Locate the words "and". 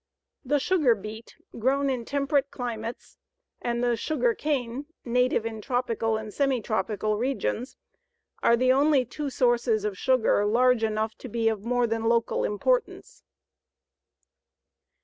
3.61-3.83, 6.17-6.33